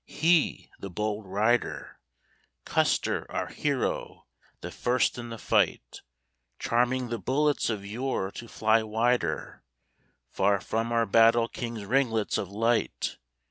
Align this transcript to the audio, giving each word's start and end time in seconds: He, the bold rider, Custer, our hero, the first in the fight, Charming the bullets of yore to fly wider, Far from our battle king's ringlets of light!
He, 0.07 0.71
the 0.79 0.89
bold 0.89 1.27
rider, 1.27 1.99
Custer, 2.65 3.31
our 3.31 3.45
hero, 3.49 4.25
the 4.61 4.71
first 4.71 5.19
in 5.19 5.29
the 5.29 5.37
fight, 5.37 6.01
Charming 6.57 7.09
the 7.09 7.19
bullets 7.19 7.69
of 7.69 7.85
yore 7.85 8.31
to 8.31 8.47
fly 8.47 8.81
wider, 8.81 9.63
Far 10.27 10.59
from 10.59 10.91
our 10.91 11.05
battle 11.05 11.47
king's 11.47 11.85
ringlets 11.85 12.39
of 12.39 12.49
light! 12.49 13.19